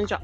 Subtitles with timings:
[0.00, 0.22] こんにちは。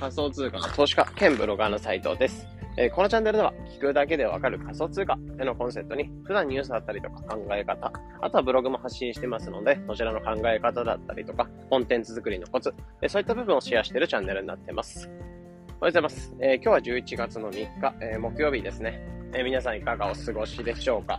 [0.00, 2.46] 仮想通貨の投資家兼ブロガーの斉藤です。
[2.78, 15.10] えーこのチャンネルでは聞くだけでわかる仮想通貨へのコンセプトに普段ニュースだったりとか考え方、あとはブログも発信してますので、そちらの考え方だったりとか、コンテンツ作りのコツ、えそういった部分をシェアしているチャンネルになってます。
[15.10, 16.34] おはようございます。
[16.40, 19.17] えー今日は11月の3日、えー木曜日ですね。
[19.34, 21.18] えー皆さんいかがお過ごしでしょうか？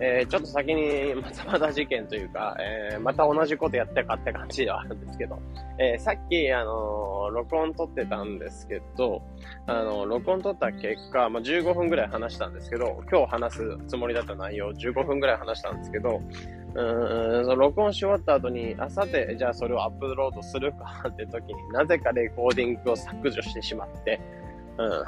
[0.00, 5.38] えーちょっと先にまたまた事件というか、えーまた同じことやってかって感じではあるんですけど、
[5.78, 9.22] えさっき、あの録音撮ってたんですけど、
[9.66, 16.20] あの録音撮った結果、まあ、15分ぐらい話したんですけど、今日話すつもりだった内容15分ぐらい話したんですけど、
[16.74, 24.20] うん、その録音し終わった後に、あ、さて、じゃあそれをアップロードするかって時になぜかレコーディングを削除してしまって、
[24.78, 25.02] うん、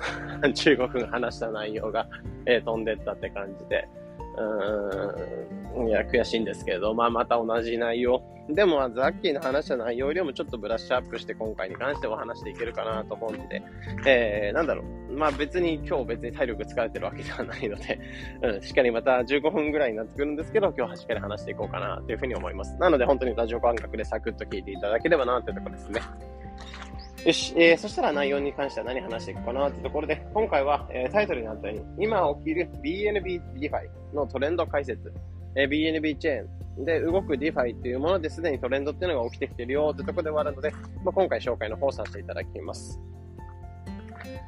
[0.52, 2.06] 15分話した内容が、
[2.46, 3.88] えー飛んでったって感じで、
[4.36, 8.22] うーん、いや、悔しいんですけど、まあ、また同じ内容。
[8.48, 13.62] でも、さっきの話した内容よりもちょっとブラッシュアップして今回に関しては話していけるかなと思うんで、
[14.06, 15.12] えー、なんだろう。
[15.12, 17.98] まあ別に今日別に体力使えてるわけではないので、
[18.42, 22.76] うん、しっかりまた15分ぐらいになってくるんですけど、今日はしっかり話していこうかなというふうに思います。
[22.76, 26.00] なので本当にラジオ感覚でサクッと聞いていただければなというところですね。
[27.26, 35.12] よし、えー、そしたら内容に関しては何話していくかなというところで、今回は、えータイトルにあったように、今起きる BNB DeFi のトレンド解説、
[35.56, 40.70] えー BNB チェーンで動く DeFi っていうものですでにトレンドっていうのが起きてきてるよというところではあるので、
[41.04, 43.00] まあ、今回紹介の方させていただきます。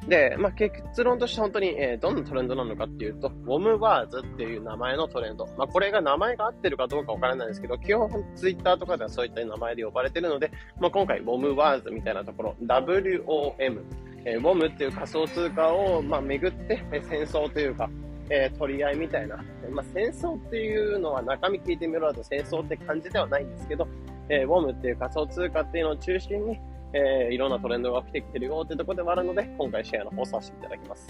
[0.07, 5.45] で、まあ、結論として本当に、えーどんなトレンドなのかっていうと、ウォムワーズっていう名前のトレンド。
[5.57, 13.83] まあ、これが名前が合ってるかどうかわからないんですけど、基本ツイッターとかではそういった名前で呼ばれてるので、まあ、今回、ウォムワーズみたいなところ、WOM、
[14.25, 17.89] えー、ウォムっていう仮想通貨を、まあ、巡って、え戦争というか、
[18.29, 19.37] えー取り合いみたいな、
[19.71, 23.87] まあ、戦争っていうのは中身聞いてみると戦争って感じではないんですけど、
[24.29, 26.59] えー、ウォムっていう仮想通貨っていうのを中心に、
[26.93, 31.07] えーいろんなトレンドが起きてきてるよってとこでもあるので、今回シェアの方させていただきます。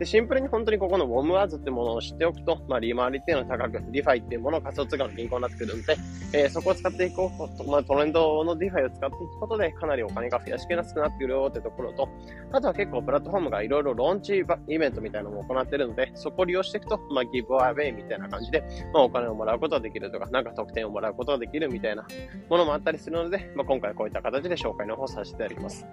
[0.00, 5.96] で、シンプルに本当にここの Wom Wars ってものを知っておくと、まあ、利回りっていうのは高く、 DeFi っていうものを仮想通貨の銀行になってくるんで、
[6.32, 12.08] えーそこを使っていこうと、まあ、トレンドのディファイを使っていくことで、かなりお金が増やしやすくなってくるよってところと、
[12.50, 14.38] あとは結構プラットフォームがいろいろローンチ
[14.68, 18.62] イベントみたいなのも行ってるので、そこを利用していくと、まあ、ギブアウェイみたいな感じで、
[18.94, 22.06] まあ、お金をもらうことができるとか、なんか特典をもらうことができるみたいな
[22.48, 25.84] ものもあったりするので、まあ、今回こういった形で紹介の方させていただきます。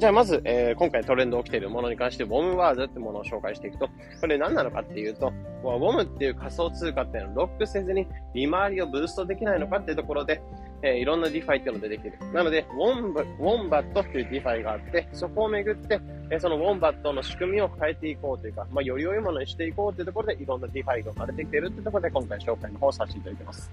[0.00, 5.30] じゃあまず、えー今回トレンド起きているものに関して、ウォムワーズってものを紹介していくと、これ何なのかっていうと、
[5.62, 10.40] ウォムっていう仮想通貨っていうのをロックせずに利回りをブーストできないのかっていうところで、
[10.82, 12.32] えーいろんな DeFi っていうのが出てきてる。
[12.32, 16.00] なので、ウォンバウォンバットっていう DeFi があって、そこをめぐって、
[16.30, 23.70] えーそのウォンバットの仕組みを変えていこうというか、まあ、より良いものにしていこうというところで、いろんな DeFi が生まれてきてるってところで、今回紹介の方をさせていただいてます。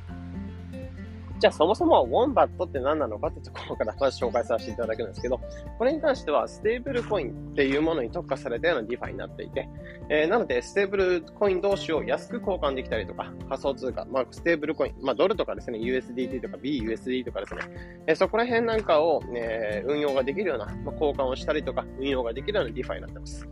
[1.39, 5.39] じゃあそもそもウォンバットって何なのかってところからまず紹介させていただくんですけど、
[5.77, 9.69] これに関してはステーブルコインっていうものに特化されたような DeFi になっていて、
[10.09, 17.61] えーなのでステーブルコイン同士を安く交換できたりとか、仮想通貨、まあステーブルコイン、まあドルとかですね、USDT とか BUSD とかですね、
[18.07, 23.47] えーそこら辺なんかを、え運用ができるような、まあ、交換をしたりとか、運用ができるようなディファになってます。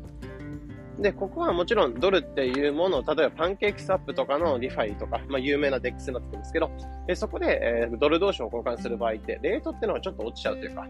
[1.00, 6.72] で、ここはもちろんドルっていうものを、例えばパンケーキスワップとかの DeFi とか、まあ有名な DEX になってくるんですけど、
[7.08, 10.88] えそこで、えドル同士を交換する場合って、レートっていうのがちょっと落ちちゃうというか、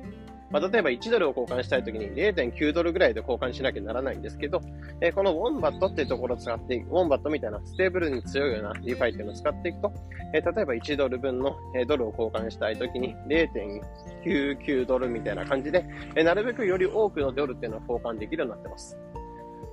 [0.52, 4.62] まあ、例えば1ドルを交換したいときに0.9ドルぐらいで交換しなきゃならないんですけど、
[5.02, 9.92] えーこのウォンバットっていうところを使って、ウォンバットみたいなステーブルに強いようなリファイっていうのを使っていくと、
[10.34, 18.98] え例えば1ドル分のえドルを交換したいときに0.99ドルみたいな感じで、えなるべくより多くのドルっていうのを交換できるようになってます。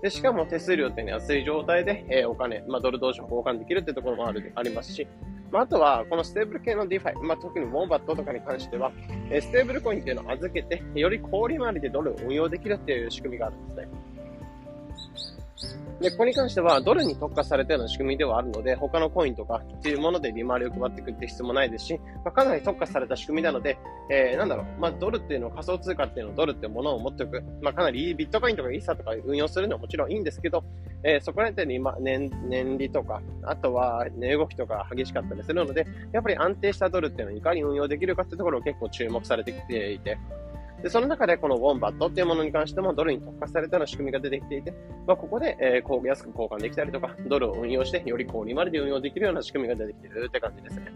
[0.03, 5.07] で、しかも手数料っていうのは安い状態で、えーお金、まあ、ドル同士を交換できるっていうところもある、ありますし、
[5.53, 8.91] まあ、あとは、このステーブル系の DeFi、まあ、特にウォンバットとかに関しては、
[9.31, 13.89] えーステーブルコインっていうのを預けて、より高利回りでドルを運用できるっていう仕組みがあるんですね。
[16.03, 23.79] で、ここに関しては、ドルに特化されたような仕組みではあるので、他のコインとかっていうもので利回りを配っていくって必要もないですし、まあ、かなり特化された仕組みなので、
[24.11, 27.43] えー、なんだろう、まあ、ドルっていうのを仮想通貨っていうのをドルっていうものを持っておく。
[27.63, 30.65] まあ、かなりビットコインとかイーサとか運用するのはもちろんいいんですけど、
[31.05, 40.19] えーそこら辺って今、年、年利とか、あとは値動きとか激しかったりするので、やっぱり安定したドルっていうのをいかに運用できるかっていうところを結構注目されてきていて、
[40.83, 44.75] で、その中でこのウォンバットっていうものに関してもドルに特化されたような仕組みが出てきていて、
[45.07, 50.93] まあ、ここで、えーこう安く交換できたりとか、ドルを運用してより高利回りで運用できるような仕組みが出てきてるって感じですね。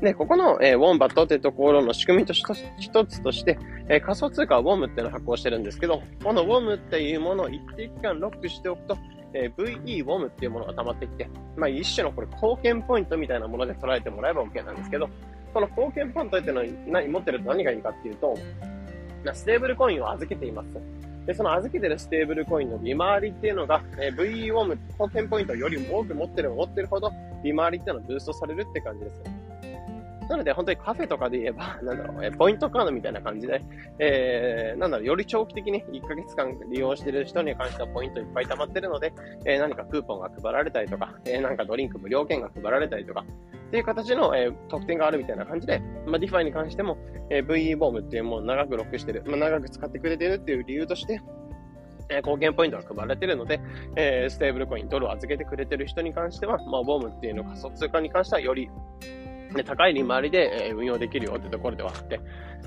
[0.00, 2.42] で、ここの、えーウォンバットってところの仕組みとし
[2.78, 3.58] 一つとして、
[3.88, 8.96] えー仮想通貨はウォームっていうのを発行してるんですけど、このウォムっていうものを一定期間ロックしておくと、
[9.34, 15.10] えー VE ウォムっていうものが溜まってきて、まあ一種のこれ貢献ポイントみたいなもので捉えてもらえば OK なんですけど、
[15.52, 18.34] その貢献ポイントっていうのは何持ってると何がいいかっていうと、
[19.32, 20.68] ステーブルコインを預けています。
[21.26, 27.12] で、その預けてるステーブルコインの利回りっていうのが、えー、VWOM、貢献ポイントより多く持ってる持ってるほど、
[27.44, 29.39] 利回りっていうのはブーストされるって感じです。
[30.30, 33.60] なので、本当にカフェとかで言えば、 なんだろう、ポイントカードみたいな感じで、
[33.98, 39.12] えー、なんだろう、より長期的に1ヶ月間利用してる人に関してはポイントいっぱい溜まってるので、
[39.44, 43.24] えー、何かクーポンが配られたりとか、えー、なんかドリンク無料券が配られたりとか、
[43.66, 46.96] っていう形の、えー、特典があるみたいな感じで、まあ、 DeFi に関しても、
[47.28, 51.20] えー、VE ボームっていうものを長くロックしてる、まあ、長く使ってくれてるっていう理由として、
[52.08, 53.60] え貢献ポイントが配られてるので、
[53.96, 58.68] えー、ステーブルコイン、ドルを預けてくれてる人に関しては、まあ、ウォムっていうの仮想通貨に関してはより
[59.64, 62.20] 高い利回りで、運用できるよってところではあって、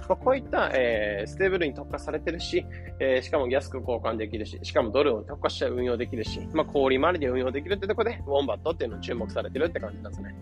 [0.07, 2.65] ま、こういった、え、ステーブルに特化されてるし、
[2.99, 10.35] え、しかも安く交換できるし、しかもドルを特化して運用できるし、まあ、高利回りで運用できるってところで、ウォンバットっていうのを注目されてるって感じなんですね。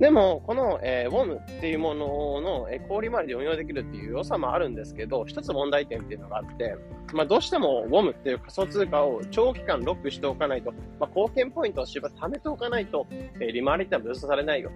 [0.00, 6.74] でも、この、えー、ウォムっていうものの、えー、氷回りで運用できるっていう良さもあるんですけど、一つ問題点っていうのがあって、
[7.12, 14.70] まあ、どうしてもウォムっていう仮想通貨を長期間ロックしておかないと、まあ、貢献ポイントをしば貯めておかないと、えー、利回りってのはブーストされないよ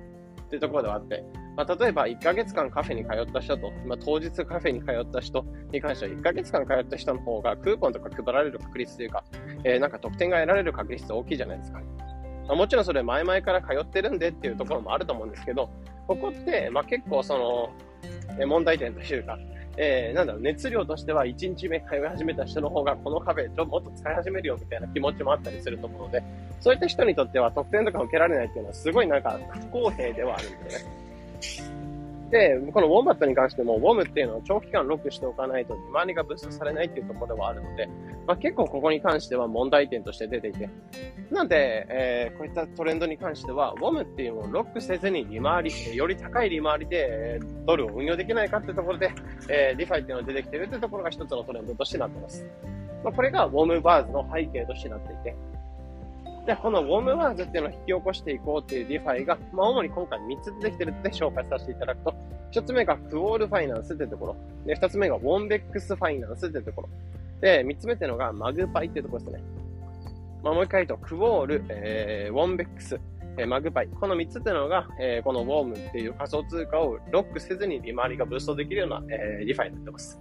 [0.46, 1.24] っていうところではあって、
[1.56, 9.24] まあ、例えば1ヶ月間カフェに通った人と、まあ、当日カフェに通った人に関しては1ヶ月間通った人の方がクーポンとか配られる確率というか、
[9.64, 11.80] えー、なんか得点が得られる確率って大きいじゃないですか。
[12.46, 15.70] まあ、もちろんそれ前々から通ってるんでっていうところもあると思うんですけど、
[16.06, 17.70] ここって、まあ、結構その、
[18.38, 19.38] え問題点というか、
[19.76, 26.22] えー、なんだろう、熱量としては1日目通い始めた人の方がこの壁もっと使い始めるよみたいな気持ちもあったりすると思うので、
[26.60, 31.84] そういった人にとっては得点とか受けられないっていうのはすごいなんか不公平ではあるんでね。
[32.34, 37.88] で、このウォンバットに関しても、ウォムっていうのを長期間ロックしておかないと、周りがブーストされないっていうところではあるので、
[38.26, 40.68] まあ、結構ここに関しては問題点として出ていて。
[41.30, 49.12] なんで、えー、こういったトレンドに関しては、ウォムっていうのをロックせずに利回り、より高い利回りでドルを運用できないかっていうところで、
[49.48, 52.44] えー、 DeFi っていうのが出てきてるっていうところが一つのトレンドとしてなってます。
[53.04, 55.36] まあ、これが Wom Wars の背景としてなっていて、
[56.46, 62.14] で、この Wom Wars っていうのを引き起こしていこうっていう DeFi が、まあ、主に今回3つ出てきてるって紹介させていただくと、
[62.52, 64.36] 1つ目がクオールファイナンスってところ、
[64.66, 66.88] で、2つ目がウォンベックスファイナンスってところ、
[67.40, 69.42] で、3つ目っていうのがマグパイっていうところですね。
[70.42, 73.00] まあ、もう一回言うと、クオール、えー、ウォンベックス、
[73.38, 73.88] えー、マグパイ。
[73.88, 80.18] この3つっていうのが、えー、このウォムっていう仮想通貨をロックせずに利回りがブーストできるような、えー、 DeFi になってます。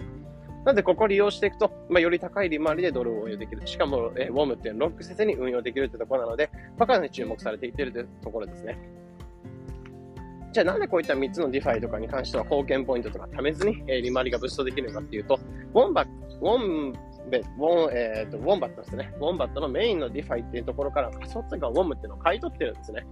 [0.65, 3.65] なんで、ここを利用していくと、まあ、より高い利回りでドルを運用できる。
[3.67, 8.77] しかも、えー、ウォムっていうのをロックせずに運用できるってところなので、まあ、かなり注目されていっているところですね。
[10.53, 15.39] じゃあなんでこういった3つの DeFi とかに関しては貢献ポイントとか貯めずに、えー、利回りがブーストできるのかっていうと、
[15.73, 16.07] ウォンバッ
[16.41, 19.13] ウォン、ウォン、えっ、ー、と、ウォンバットですね。
[19.19, 23.05] ウォンバットのメインの DeFi っていうところから仮想通貨ウォムっていうのを買い取ってるんですね。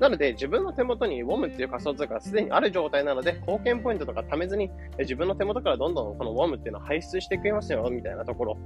[0.00, 8.58] なので、自分の手元に WOM っていう仮想通貨がすでにある状態なので、貢献ポイントとか貯めずに、自分の手元からどんどんこの WOM っていうのを排出してくれますよ、みたいなところ。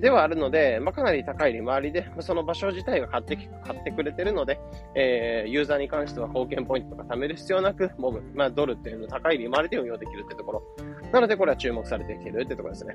[0.00, 4.60] ではあるので、まあ、かなり高い利回りで、その場所自体が買って買ってくれてるので、
[4.94, 10.62] えー、ユーザーに関しては貢献ポイントとか貯める必要なく、モブ、まあ、ドルっていうの高い利回りで運用できるってところ。
[11.10, 12.94] なので、これは注目されてきてるってところですね。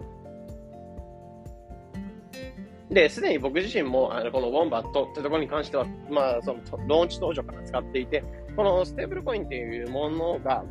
[2.92, 8.24] で、すでに僕自身も、あの、このウォンバットってところに関しては、まあ、その、ローンチ当初から使っていて、
[8.56, 10.66] このステーブルコインっていうものが、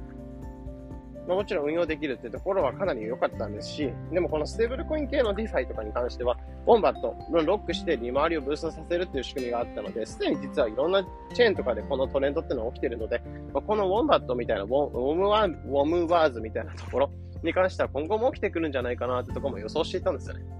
[1.26, 6.36] まあ、もちろん運用できるってところはかなり良かったんですし、でもこのステーブルコイン系の DeFi とかに関しては、
[6.66, 13.22] ウォンバットのロックして利回りをブーストさせるっていう仕組みがあったので、すでに実はいろんなチェーンとかでこのトレンドってのが起きてるので、
[13.54, 17.10] まあ、このウォンバットみたいなウォウォムワ Wom Wars みたいなところ
[17.42, 20.59] に関しては今後も起きてくるんじゃないかなってところも予想していたんですよね。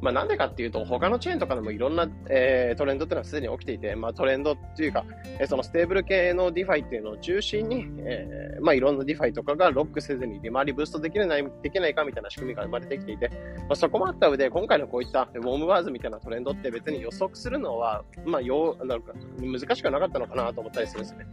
[0.00, 5.04] まあ、なんでかっていうと、他のチェーンとかでもいろんな、えー、トレンドっていうのはすでに起きていて、まあ、トレンドっていうか、
[5.38, 13.28] えー、そのステーブル系の DeFi っていうのを中心に、えー、まあ、いろんな DeFi とかがロックせずに利回りブーストできない、できないかみたいな仕組みが生まれてきていて、
[13.60, 21.26] まあ、そこもあった上で、今回のこういった Wom Wars みたいなトレンドって別に予測するのは、まあ、よう、なんか難しくはなかったのかなと思ったりするんですね。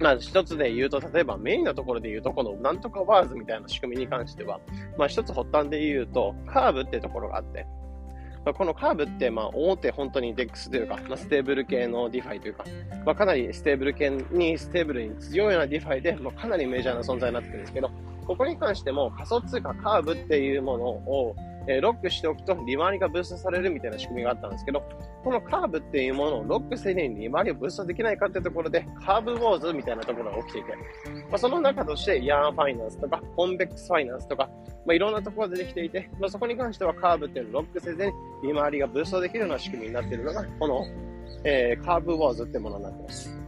[0.00, 4.58] まあ、一つで言うと、例えばメインのところで言うと、このなんとか Wars みたいな仕組みに関しては、
[4.96, 7.66] まあ一つ発端で言うと、カーブってところがあって、
[8.44, 12.64] まあ、このカーブって、まあ、大手本当に DEX というか、まあ、ステーブル系の DeFi というか、
[13.04, 17.90] まあ、かなりステーブル系に、ステーブルに強いようなディファイで、まあ、かなりメジャーな存在になってくるんですけど、
[18.26, 21.36] ここに関しても仮想通貨カーブっていうものを、
[21.66, 24.82] え、ロックしておくと利回りがブーストされるみたいな仕組みがあったんですけど、
[25.24, 30.72] このカーブっていうものをロックせずに利回りをブーストできないかっていうところで、カーブウォーズみたいなところが起きていて、
[31.30, 34.48] まあ、その中として、ヤーファイナンスとか、コンベックスファイナンスとか、
[34.86, 38.12] まあ、いろんなところでできていて、まあ、そこに関してはカーブっていうのをロックせずに
[38.42, 40.84] 利回りがブーストできるような仕組みになっているのが、この
[41.44, 43.39] えー、カーブウォーズってものになってます。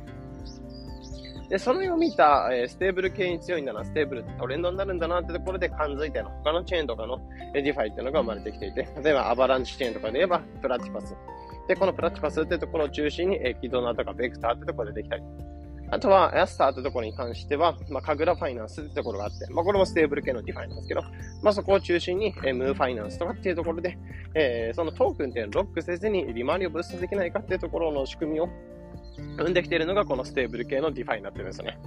[1.52, 7.21] で、それを見た、えー、ステーブル系に強いんだな、ステーブルってトレンドになるんだなってところで感づいての他のチェーンとかの
[7.52, 11.14] DeFi っていうのが生まれてきていて、 例えばアバランチチェーンとかで言えばプラティパス。
[11.68, 15.23] で、このプラティパスってところを中心に、エキドナとかベクターってところでできたり。
[15.90, 21.02] あとは、アスターってところに関しては、まあ、カグラファイナンスってところがあって、まあ、これもステーブル系の DeFi なんですけど、
[21.42, 23.99] まあ、そこを中心に、え、ムーファイナンスとかっていうところで、
[24.35, 28.49] えー、そのトークンっていうのをロックせずに利回りをブーストできないかっていうところの仕組みを
[29.37, 31.78] 生んできているのがこのステーブル系の DeFiになってるんですよね。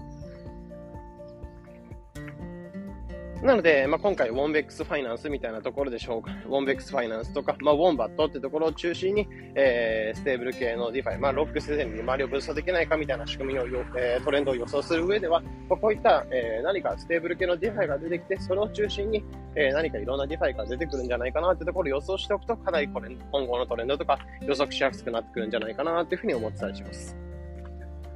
[3.46, 6.32] なので、まあ、今回、 Wombex Financeみたいなところでしょうか。
[6.48, 19.24] Wombex Financeとか、まあ、ウォンバットってところを中心に、えー、ステーブル系の DeFi、まあ、ロックせずに利回りをブーストできないかみたいな仕組みをよ、えー、トレンドを予想する上では、まあ、こういった、えー、何かステーブル系の DeFiが出てきて、それを中心に、
[19.56, 27.25] えー、何かいろんな DeFiが出てくるんじゃないかなってところを予想しておくと、かなりこれ今後のトレンドとか予測しやすくなってくるんじゃないかなっていうふうに思ってたりします。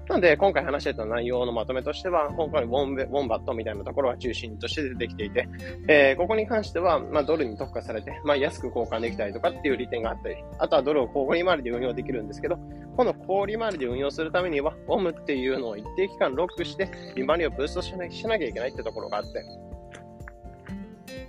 [0.10, 5.48] なので、今回話してた内容のまとめとしては、今回ウォンウォンバットみたいなところが中心として出てきていて、
[5.88, 12.58] えー、ここに関しては、まあ、ドルに特化されて、まあ、安く交換できたりとかっていう利点があったり、あとはドルを氷回りで運用できるんですけど、
[12.98, 19.44] この氷回りで運用するためには、ウォムっていうのを一定期間ロックして、利回りをブーストしなきゃいけないってところがあって、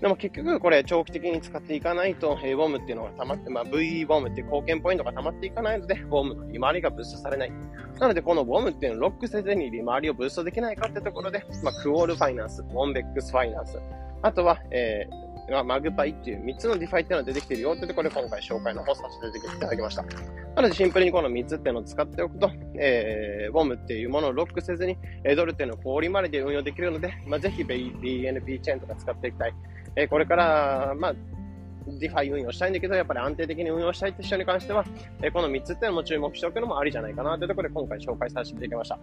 [0.00, 7.52] でも結局これ長期的に使っていかないと、えー、ウォームっていうのが溜まって、まあ、V ウォームっていう貢献ポイントが溜まっていかないので、ウォームの利回りがブーストされない。
[7.98, 13.78] なので、この WOMっていうのをロックせずに利回りをブーストできないかってところで、まあ、 Quoll Finance、Wombex Finance、
[14.22, 20.02] あとは、えー、ま、 Magpieっていう3つの DeFi っていうのが出てきてるよってところで今回紹介の方させていただきました。
[20.56, 24.96] なのでシンプルにこの3つっていうのを使っておくと、えー、 WOMっていうものをロックせずに、
[25.36, 29.54] ドルっていうのを高利回りで運用できるので、まあ、ぜひ BNP チェーンとか使っていきたい。
[29.96, 31.14] え、これから、まあ、
[31.86, 34.84] DeFi運用したいんだけど、やっぱり安定的に運用したいって人に関しては、
[35.22, 38.98] えこの3つっていうのも注目しておくのもありじゃないかなというところで今回紹介させていただきました。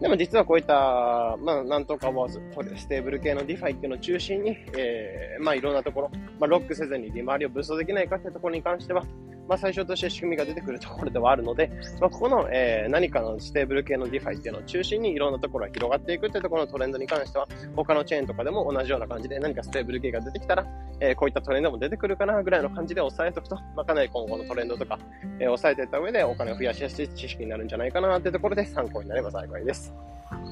[0.00, 2.40] でも実はこういった、まあ、なんとかワーズ、
[2.76, 9.02] ステーブル系の DeFiっていうのを中心に、えー、まあ、いろんなところ、まあ、ロックせずに利回りをブーストできないかっていうところに関しては、
[9.48, 20.66] まあ、最初として仕組みが出てくるところではあるので、まあ、ここの、えー、何かのステーブル系の DeFiっていうのを中心にいろんなところが広がっていくっていうところのトレンドに関しては、他のチェーンとかでも同じような感じで何かステーブル系が出てきたら、
[21.00, 24.98] えー、こういったトレンドも出てくるかなぐらいの感じで押さえておくと、まあ、かなり今後のトレンドとか、
[25.38, 29.94] えー、抑えていった上でお金を増やしやすい知識になるんじゃないかなっていうところで参考になれば幸いです。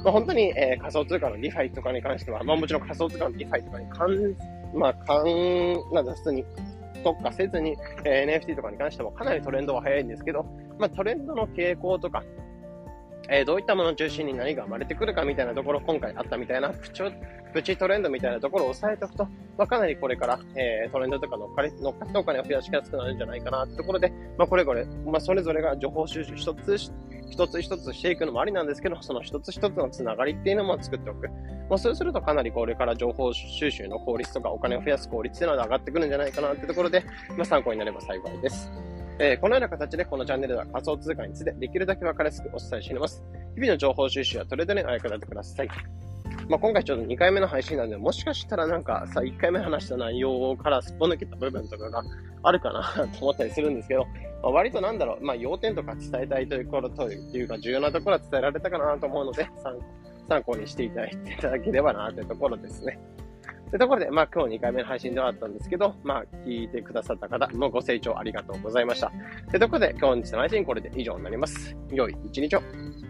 [0.05, 4.37] まあ、本当に、えー、仮想通貨の DeFiとかに関しては、まあもちろん仮想通貨の DeFiとかに関、
[4.75, 5.25] まあ、関、
[5.93, 6.45] なんだ、普通に
[7.03, 10.45] 特化せずに、え、NFT とかに関してもかなりトレンドは早いんですけど、
[10.79, 12.23] まあ、トレンドの傾向とか、
[13.29, 17.03] えー、どういったものを中心に何が生まれてくるかみたいなところ、今回あったみたいなプチ
[17.53, 19.25] プチトレンドみたいなところを押さえておくと、
[19.57, 26.77] まあ、かなりこれから、えー、トレンドとか乗っかり乗っかってお金を増やしやすくなるんじゃないかなってところで、まあ、これこれ、まあ、それぞれが情報収集一つ
[27.31, 31.29] 一つ一つしていくのもありなんですけど、その一つ一つのつながりっていうのも作っておく。
[31.69, 37.05] まあ、そうするとかなりこれから情報収集の効率とかお金を増やす効率っていうのは上がってくるんじゃないかなってところで、
[37.37, 38.71] まあ、参考になれば幸いです。
[39.19, 43.25] えー、このような形でこのチャンネルでは仮想通貨についてできるだけ分かりやすくお伝えしています。
[43.55, 45.69] 日々の情報収集やトレードにお役立てください。
[46.49, 52.03] まあ、今回ちょっと2回目の配信なんで、もしかしたらなんかさ、1回目話した内容からすっぽ抜けた部分とかが
[52.43, 54.05] あるかな と思ったりするんですけど、
[54.43, 62.99] まあ、割となんだろう、まあ、要点とか伝えたいということというか、重要なところは伝えられたかなと思うので、参考参考にしていただいていただければなというところですね。
[63.71, 69.11] というところで、まあ今日2回目の配信ではあったんですけど、まあ聞いてくださった方もご清聴ありがとうございました。
[69.51, 71.77] というところで今日の配信これで以上になります。
[71.91, 73.06] 良い一日を。